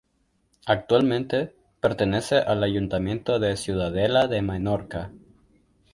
[0.65, 5.11] Actualmente, pertenece al Ayuntamiento de Ciudadela de Menorca.